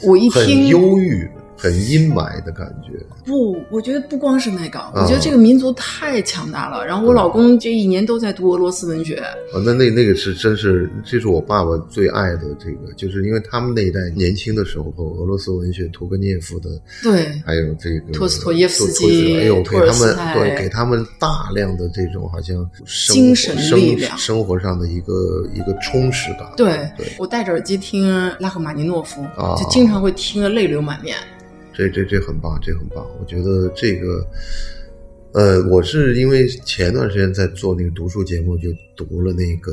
[0.03, 1.27] 我一很听忧郁、
[1.63, 2.91] 很阴霾的感觉。
[3.25, 6.85] 不，我觉得不光是那个，啊我觉得这个民族太强大了。
[6.85, 16.69] 然后我老公这一年都在读俄罗斯文学，啊，那那那个是真是，这是我爸爸最爱的这个，就是因为他们那一代年轻的时候，俄罗斯文学，屠格涅夫的，
[17.01, 26.51] 对还有这个托斯托耶夫斯基哎呦，给他们对给他们大量的这种好像生精神力量生活上的一个一个充实感。
[26.57, 31.15] 对对，我戴着耳机听拉赫玛尼诺夫，啊就经常会听得泪流满面。
[31.73, 33.05] 这这这很棒，这很棒。
[33.19, 34.27] 我觉得这个，
[35.33, 39.71] 呃，我是因为前段时间在做那个读书节目，就读了那个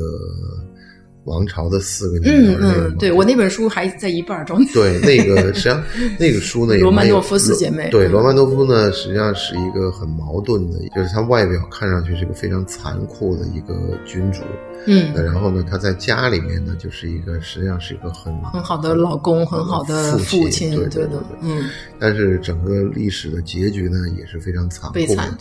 [1.25, 4.63] 王朝的四个女嗯儿那个嘛嗯，对我那本书还在一半儿中。
[4.73, 5.83] 对，那个实际上
[6.17, 8.11] 那个书呢，也罗曼诺夫四姐妹对，嗯。
[8.11, 14.41] 罗曼诺夫呢，实际上是一个很矛盾的，就是他外表看上去是个非常残酷的一个君主，
[14.87, 21.65] 嗯，然后呢，他在家里面呢，就是一个实际上是一个很很好的老公，很好的父亲，对对的对，嗯。
[21.99, 24.97] 但是整个历史的结局呢，也是非常残酷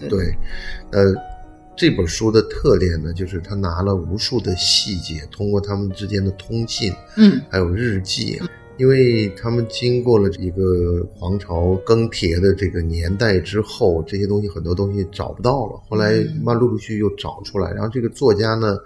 [0.09, 0.37] 对，
[0.93, 1.14] 呃，
[1.76, 7.40] 这本书的特点呢，就是他拿了无数的细节，通过他们之间的通信，嗯。
[7.50, 8.40] 还有日记，
[8.76, 16.40] 因为他们经过了一个皇朝更迭的这个年代之后，这些东西很多东西找不到了，后来嗯。
[16.42, 18.76] 慢陆陆续续又找出来，然后这个作家呢。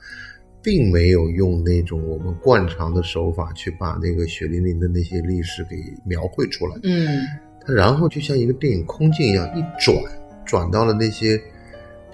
[0.67, 7.07] 并没有用那种我们惯常的手法去把那个血淋淋的那些历史给描绘出来，嗯。
[7.61, 9.95] 他然后就像一个电影空镜一样一转，
[10.47, 11.39] 转到了那些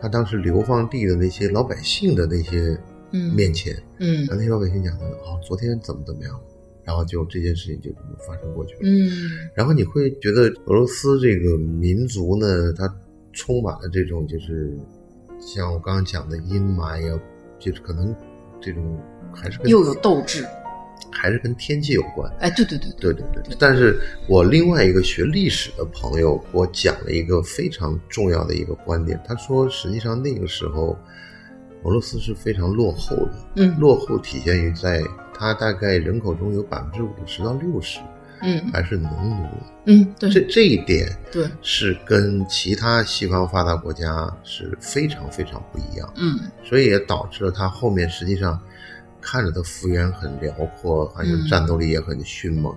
[0.01, 2.79] 他当时流放地的那些老百姓的那些
[3.13, 3.35] 嗯。
[3.35, 4.27] 面前，嗯。
[4.27, 6.41] 然后那些老百姓讲的哦，昨天怎么怎么样，
[6.85, 8.81] 然后就这件事情就这么发生过去了。
[8.83, 9.49] 嗯。
[9.55, 12.93] 然后你会觉得俄罗斯这个民族呢，它
[13.33, 14.77] 充满了这种就是
[15.41, 17.21] 像我刚刚讲的阴霾呀，
[17.59, 18.15] 就是可能
[18.61, 18.99] 这种
[19.35, 20.45] 还是跟又有斗志，
[21.11, 22.31] 还是跟天气有关。
[22.39, 30.97] 哎，对对对对，对对对，但是我另外一个学历史的朋友给我讲了一个非常重要的一个观点，他说实际上那个时候
[31.83, 33.77] 俄罗斯是非常落后的，嗯。
[33.79, 35.03] 落后体现于在
[35.35, 37.99] 它大概人口中有百分之五十到六十
[38.43, 38.71] 嗯。
[38.73, 39.47] 还是农奴，
[39.87, 46.39] 嗯，对这这一点对，是跟其他西方发达国家是非常非常不一样，嗯。
[46.63, 48.61] 所以也导致了它后面实际上
[49.21, 52.75] 看着他幅员很辽阔，好像嗯战斗力也很迅猛，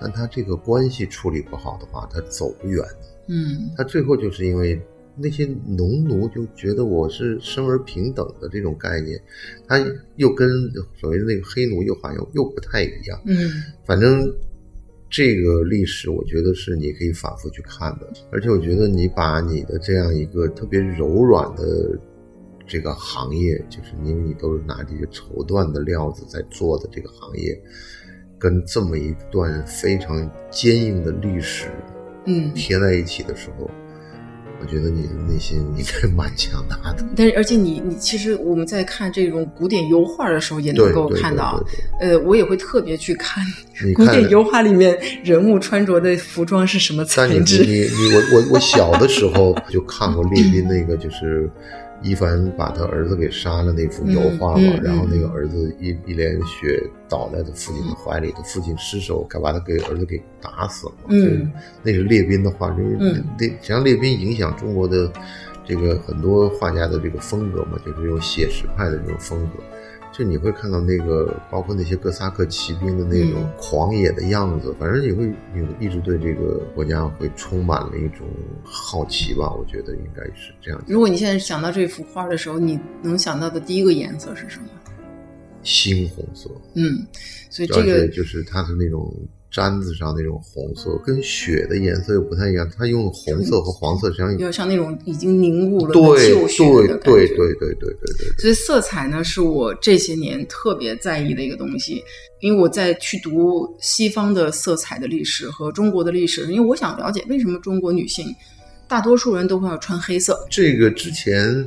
[0.00, 2.98] 但他这个关系处理不好的话，他走不远的。
[3.28, 4.80] 嗯他最后就是因为
[5.16, 9.20] 那些农奴就觉得我是生而平等的这种概念，
[9.66, 9.78] 他
[10.16, 10.48] 又跟
[10.98, 13.20] 所谓的那个黑奴又好像又不太一样。
[13.26, 13.50] 嗯
[13.84, 14.32] 反正
[15.10, 21.98] 这个历史，我觉得是你可以反复去看的，而且我觉得你把你的这样一个特别柔软的
[22.68, 27.58] 这个行业，就是因为你都是拿这些绸缎的料子在做的这个行业，
[28.38, 31.66] 跟这么一段非常坚硬的历史
[32.26, 33.70] 嗯，贴在一起的时候，
[34.60, 37.04] 我觉得你的内心应该蛮强大的。
[37.16, 41.64] 但是而且你你其实我们在看这种古典油画的时候，也能够看到，
[42.00, 43.42] 呃，我也会特别去看
[43.94, 47.64] 古典油画里面人物穿着的服装是什么但你材质。
[47.64, 51.50] 你你我我我小的时候就看过列宾那个，就是
[52.02, 61.04] 伊凡把他儿子给杀了那幅油画嘛，嗯嗯然后那个儿子一一脸血倒在他父亲的怀里，他父亲失手该把他给儿子给打死了嘛。
[61.08, 61.50] 嗯
[61.82, 65.12] 这那是列宾的画，因为嗯那实际上列宾影响中国的
[65.64, 69.62] 这个很多画家的这个风格嘛，就是用写实派的这种风格。
[70.18, 78.26] 就你会看到那个，包括那些哥萨克骑兵的那种嗯狂野的样子，反正你会你会一直对这个国家会充满了一种
[78.64, 79.54] 好奇吧？
[79.54, 80.84] 我觉得应该是这样。
[80.88, 84.66] 如果你现在想到这幅画的时候，你能想到的第一个颜色是什么？
[85.62, 87.06] 猩红色，嗯，
[87.48, 89.14] 所以这个就是它的那种
[89.52, 92.70] 毡子上那种红色，跟血的颜色又不太一样。
[92.76, 97.26] 它用红色和黄色实际上有点像那种已经凝固了的对旧血对的感觉。
[97.26, 102.04] 对对对对对对对，所以色彩呢，是我这些年特别在意的一个东西，
[102.40, 108.26] 因为我在去读西方的色彩的历史和中国的历史，因为我想了解为什么中国女性
[108.86, 110.38] 大多数人都会要穿黑色。
[110.50, 111.66] 这个之前。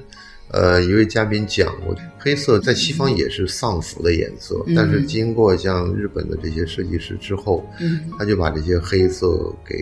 [0.52, 9.76] 呃，一位嘉宾讲过，黑色在西方也是丧服的颜色，嗯但是经过像日本的这些设计师之后，嗯他就把这些黑色给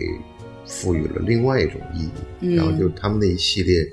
[0.64, 3.84] 赋予了另外一种意义，嗯然后就他们那一系列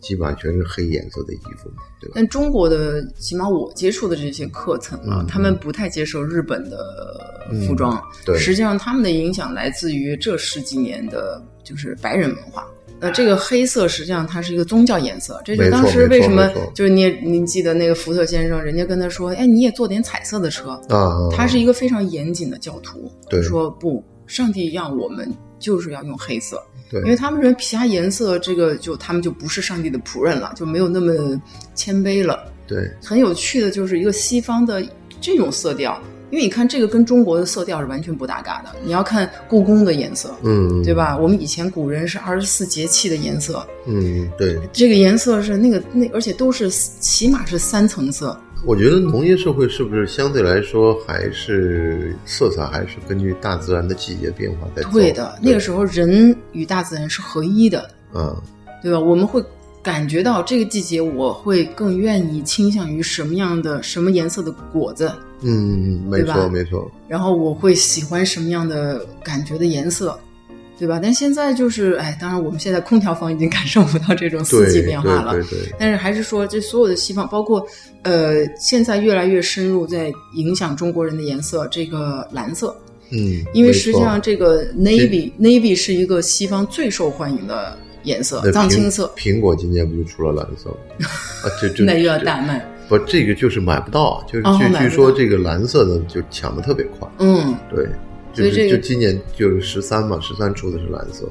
[0.00, 2.12] 基本上全是黑颜色的衣服嘛，对吧？
[2.16, 6.76] 但中国的，起码我接触的这些课程啊，嗯他们不太接受日本的
[7.64, 8.02] 服装。
[8.24, 12.66] 对实际上他们的影响来自于这十几年的，就是白人文化。
[13.04, 20.70] 呃，这个黑色实际上它是一个宗教颜色，这就当时为什么就是你也您记得那个福特先生，人家跟他说，哎，你也做点彩色的车。
[20.88, 31.40] 啊，他是一个非常严谨的教徒，对说不，上帝让我们就是要用黑色，对，因为他们认为其他颜色这个就他们就不是上帝的仆人了，就没有那么
[31.74, 32.50] 谦卑了。
[32.66, 34.82] 对很有趣的就是一个西方的
[35.20, 38.70] 这种色调，因为你看这个跟中国的色调是完全不搭嘎的。
[38.82, 40.92] 你要看故宫的颜色，嗯，对？
[40.94, 41.16] 吧？
[41.16, 48.38] 我们以前古人是二十四节气的颜色，嗯，对，这个颜色是那个那，而且都是起码是三层色。
[48.66, 54.88] 我觉得农业社会是不是相对来说还是色彩还是根据大自然的季节变化在走？
[54.90, 58.34] 对的，那个时候人与大自然是合一的，嗯，
[58.82, 58.98] 对吧？
[58.98, 59.44] 我们会
[59.82, 65.12] 感觉到这个季节，我会更愿意倾向于什么样的、什么颜色的果子，
[65.46, 70.18] 嗯，没错没错，然后我会喜欢什么样的感觉的颜色，
[70.78, 70.98] 对吧？
[71.02, 75.32] 但现在就是，哎，当然我们现在空调房已经感受不到这种四季变化了。
[75.34, 77.64] 对对对，但是还是说，这所有的西方，包括
[78.02, 82.74] 呃，现在越来越深入在影响中国人的颜色，这个蓝色，
[83.10, 90.76] 嗯，因为实际上这个 navy navy 是一个西方最受欢迎的颜色那，藏青色，苹果今年不就出了蓝色吗？
[91.42, 92.64] 啊，这这 那又要大卖。
[92.88, 97.86] 不，这个就是买不到，就是哦据据说这个蓝色的就抢的特别快，嗯，对，
[98.34, 101.26] 就是这个就今年就是十三嘛，十三出的是蓝色，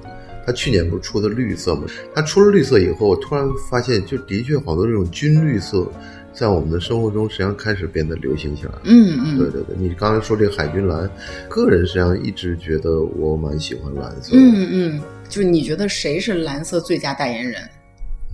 [0.48, 1.84] 他去年不是出的绿色嘛？
[2.16, 5.88] 他出了绿色以后，我突然发现，就的确好多这种军绿色，
[6.34, 8.82] 在我们的生活中实际上开始变得流行起来了。
[8.86, 11.10] 嗯嗯，对对对，你刚才说这个海军蓝，
[11.48, 14.38] 个人实际上一直觉得我蛮喜欢蓝色的。
[14.38, 17.62] 嗯嗯，就是你觉得谁是蓝色最佳代言人？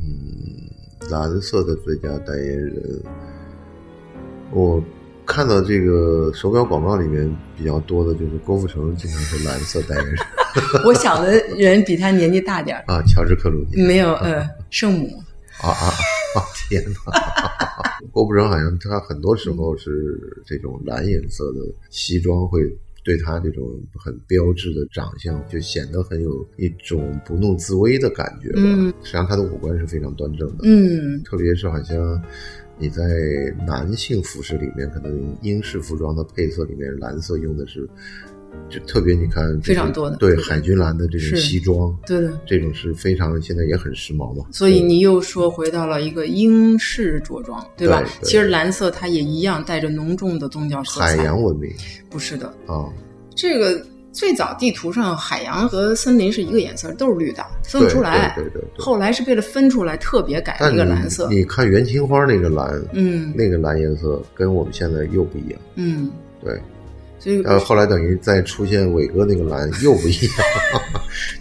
[0.02, 3.02] 嗯蓝色的最佳代言人，
[4.52, 4.84] 我
[5.26, 10.16] 看到这个手表广告里面比较多的就是郭富城经常是蓝色代言人
[10.86, 15.22] 我想的人比他年纪大点儿，啊，乔治克鲁尼没有呃圣母。
[15.62, 15.94] 啊啊啊！
[16.70, 18.10] 天哪！
[18.12, 22.60] 郭富城好像他很多时候是这种蓝颜色的西装会。
[23.02, 23.66] 对他这种
[23.96, 28.60] 很标志的长相，就显得很有一种不怒自威的感觉吧。
[28.60, 30.58] 嗯实际上他的五官是非常端正的。
[30.64, 32.22] 嗯特别是好像
[32.78, 33.02] 你在
[33.66, 37.90] 男性服饰里面，可能英式服装的配色里面，蓝色用的是，
[38.70, 42.32] 就特别你看、就是非常多的对对海军蓝的这种是西装，对的。
[42.46, 44.46] 这种是非常现在也很时髦嘛。
[44.52, 48.00] 所以你又说回到了一个英式着装，对吧？
[48.02, 51.18] 对对其实蓝色它也一样带着浓重的宗教色彩。
[51.18, 51.72] 海洋文明
[52.10, 52.86] 不是的，啊，
[53.36, 58.34] 这个最早地图上海洋和森林是一个颜色，都是绿的，分不出来。
[58.36, 61.28] 对对对对对后来是为了分出来，特别改了一个蓝色。
[61.30, 65.60] 你看元青花那个蓝，嗯那个蓝颜色跟我们现在又不一样。
[65.76, 66.12] 嗯，
[66.44, 66.60] 对，
[67.20, 70.34] 所以呃，后来等于再出现伟哥那个蓝又不一样，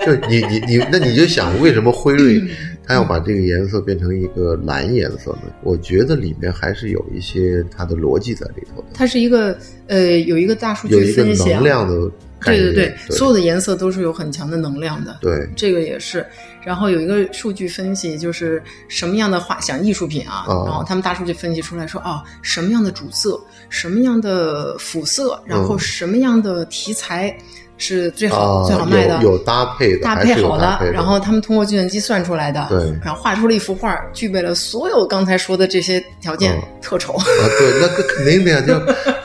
[0.05, 2.49] 就你你你，那你就想为什么辉瑞嗯
[2.89, 5.43] 他要把这个颜色变成一个蓝颜色呢？
[5.63, 9.57] 我觉得里面还是有一些它的逻辑在里头的，它是一个
[9.89, 12.11] 呃有一个大数有一个据分析啊能，量的。
[12.41, 15.19] 对对对，所有的颜色都是有很强的能量的。
[15.21, 16.25] 对这个也是，
[16.63, 25.79] 然后有一个数据分析，就是什么样的画像艺术品啊，哦然后他们大数据分析出来说，哦，什么样的主色，什么样的辅色，然后嗯。
[25.79, 27.37] 什么样的题材
[27.79, 37.15] 是最好、啊，最好卖的，有有搭配的，搭配好的，然后他们通过计算机算出来的，对然后画出了一幅画，具备了所有刚才说的这些条件，嗯特丑。
[37.15, 37.25] 啊，
[37.59, 38.75] 对，那个肯定的呀，就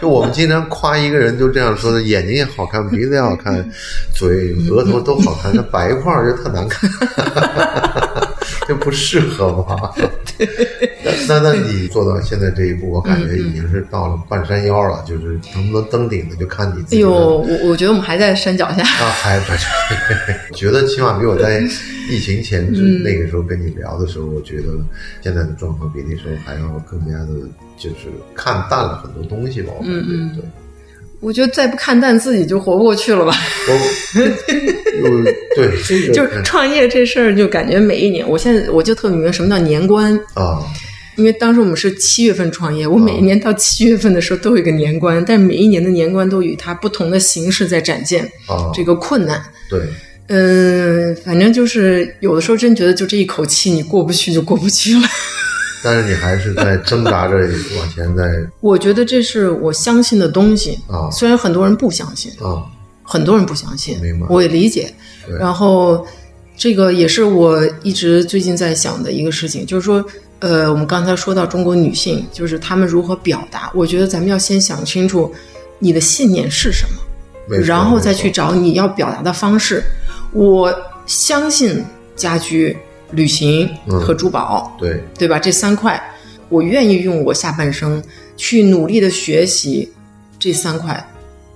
[0.01, 3.67] 就我们经常夸一个人，就这样说的，眼睛也好看，鼻子也好看，
[4.13, 6.89] 嘴、额头都好看，那白块儿就特难看。
[8.67, 9.91] 这不适合吗？
[11.27, 17.09] 那那你做到现在这一步，我感觉已经是到了半山腰了，就是能不能登顶的，就看你自己了。
[17.09, 18.81] 哎呦，我我觉得我们还在山脚下。
[18.81, 19.65] 啊，还不是，
[20.55, 21.61] 觉得起码比我在
[22.09, 22.65] 疫情前
[23.03, 24.67] 那个时候跟你聊的时候，我觉得
[25.21, 27.27] 现在的状况比那时候还要更加的，
[27.77, 29.71] 就是看淡了很多东西吧。
[29.77, 30.43] 我感觉，嗯嗯对，
[31.23, 33.33] 我觉得再不看淡自己就活不过去了吧。
[33.67, 35.23] 我 有
[35.55, 40.59] 对这个就是创业这事儿，就感觉每一年，我现在我就特别明白什么叫年关，啊，
[41.15, 49.41] 因为当时我们是七月份创业，我每一年到七月份的时候都有一个年关，但每一年的年关都与它不同的形式在展现啊这个困难。
[49.69, 49.79] 对，
[50.27, 55.01] 嗯，反正就是有的时候真觉得就这一口气你过不去就过不去了。
[55.83, 57.35] 但是你还是在挣扎着
[57.77, 58.23] 往前在
[58.61, 61.09] 我觉得这是我相信的东西啊。
[61.11, 62.63] 虽然很多人不相信，啊，
[63.03, 64.93] 很多人不相信明白，我也理解。
[65.39, 66.05] 然后
[66.55, 70.03] 这个也是我一直最近在想的一个事情，就是说，
[70.39, 75.33] 呃，我们刚才说到中国女性，就是她们如何表达，我觉得咱们要先想清楚
[75.79, 79.83] 你的信念是什么，然后再去找你要表达的方式。
[80.31, 80.73] 我
[81.05, 81.83] 相信
[82.15, 82.77] 家居、
[83.13, 85.39] 旅行嗯和珠宝，对对吧？
[85.39, 86.01] 这三块，
[86.49, 88.03] 我愿意用我下半生
[88.35, 89.91] 去努力的学习
[90.37, 91.03] 这三块，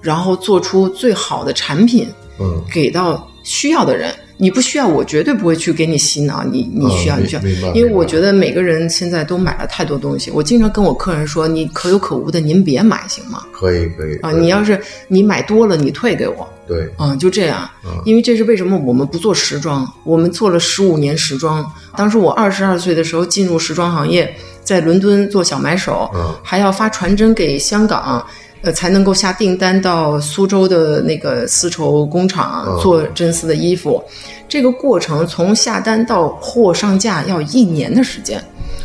[0.02, 2.08] 然后做出最好的产品
[2.40, 4.14] 嗯，给到需要的人。
[4.38, 6.44] 你不需要，我绝对不会去给你洗脑。
[6.44, 10.30] 你你需要，嗯你需要，因为我觉得每个人现在都买了太多东西。
[10.32, 13.44] 我经常跟我客人说，你可有可无的，您别买，行吗？
[13.52, 16.48] 可以可以啊，你要是你买多了，你退给我。
[16.68, 21.66] 对啊，就这样嗯，因为这是为什么我们不做时装，我们做了十五年时装。
[21.96, 28.24] 当时我二十二岁的时候进入时装行业，在伦敦做小买手，嗯还要发传真给香港，
[28.68, 34.04] 呃，才能够下订单到苏州的那个丝绸工厂嗯做真丝的衣服。
[34.50, 38.44] 这个过程从下单到货上架要一年的时间。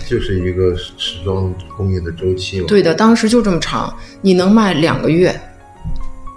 [0.08, 2.66] 就是一个时时装工业的周期嘛。
[2.68, 5.34] 对的，当时就这么长，你能卖两个月，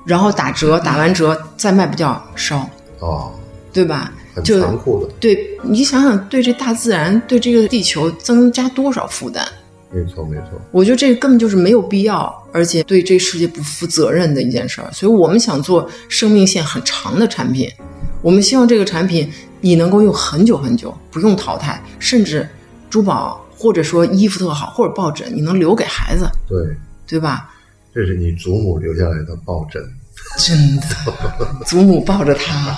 [0.07, 2.67] 然后打折，打完折再卖不掉烧，
[2.97, 3.31] 哦，
[3.71, 4.11] 对吧？
[4.33, 9.45] 很就残酷的，对你想想，对这大自然、对这个地球增加多少负担？
[9.91, 10.59] 没错没错。
[10.71, 14.89] 我觉得这根本就是没有必要，而且对这世界不负责任的一件事儿。
[14.93, 17.69] 所以我们想做生命线很长的产品，
[18.21, 19.29] 我们希望这个产品
[19.59, 22.47] 你能够用很久很久，不用淘汰，甚至
[22.89, 26.57] 珠宝或者说衣服特好，或者抱枕，你能留给孩子，对，
[27.05, 27.49] 对吧？
[27.93, 29.83] 这是你祖母留下来的抱枕。
[30.37, 30.85] 真的，
[31.65, 32.77] 祖母抱着他，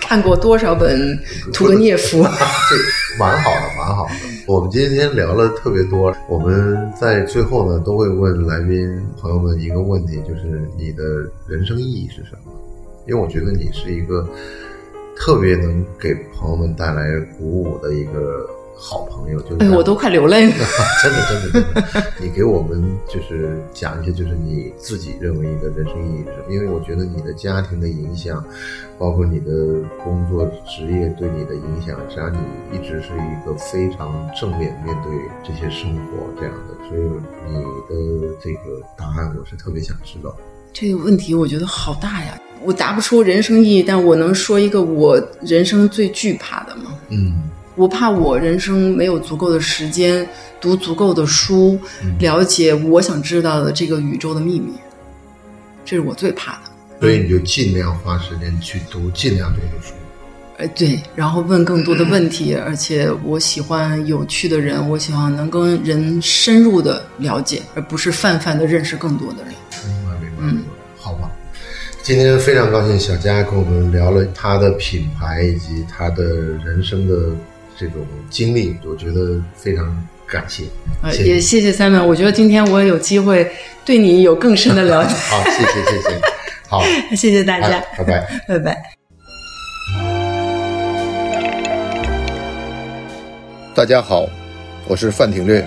[0.00, 1.18] 看过多少本
[1.52, 2.22] 屠格涅夫？
[2.22, 4.12] 这蛮好的，蛮好的。
[4.46, 11.02] 我们今天聊了特别多，我们在最后呢都会问来宾朋友们一个问题，就是你的
[11.48, 12.52] 人生意义是什么？
[13.06, 14.28] 因为我觉得你是一个
[15.16, 18.48] 特别能给朋友们带来鼓舞的一个
[18.78, 20.52] 好朋友，就是哎，我都快流泪了。
[21.02, 26.54] 真的真的真的，你给我们就是讲一些，就是你自己认为你的人生意义是什么？
[26.54, 28.44] 因为我觉得你的家庭的影响，
[28.98, 35.12] 包括你的工作职业对你的影响，实际上你一直是一个非常正面面对
[35.42, 37.00] 这些生活这样的，所以
[37.48, 37.54] 你
[37.88, 40.36] 的这个答案我是特别想知道。
[40.72, 46.94] 这个问题我觉得好大呀，我答不出人生意义，但我能说一个我人生最惧怕的吗？
[47.08, 50.26] 嗯我怕我人生没有足够的时间
[50.60, 51.78] 读足够的书，
[52.18, 54.72] 了解我想知道的这个宇宙的秘密，
[55.84, 56.60] 这是我最怕的。
[56.98, 59.92] 所以你就尽量花时间去读尽量多的书。
[60.56, 69.52] 呃，对，然后问更多的问题， 而且我喜欢有趣的人，我喜欢能跟人深入的了解，而不是泛泛的认识更多的人。
[69.86, 70.62] 明白明白，明白
[70.98, 71.30] 好吧。
[72.02, 77.36] 今天非常高兴，小佳跟我们聊了他的品牌以及他的人生的
[77.78, 80.64] 这种经历，我觉得非常感谢。
[81.02, 83.50] 呃，谢谢也谢谢 Simon，我觉得今天我有机会
[83.84, 86.20] 对你有更深的了解， 好，谢谢谢谢，
[86.68, 86.82] 好，
[87.14, 88.26] 谢谢大家哎，拜拜。
[88.48, 88.82] 拜拜。
[93.74, 94.26] 大家好，
[94.88, 95.62] 我是范廷略，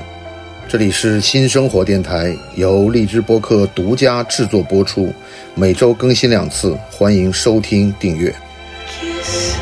[0.68, 5.14] 这里是新生活电台，由荔枝播客独家制作播出，
[5.53, 8.34] 每周更新两次，欢迎收听订阅。
[8.88, 9.59] Kiss